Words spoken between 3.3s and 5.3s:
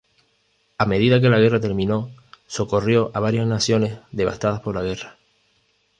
naciones devastadas por la guerra.